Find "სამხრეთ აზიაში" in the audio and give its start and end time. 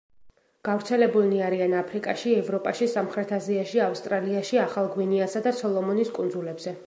2.95-3.83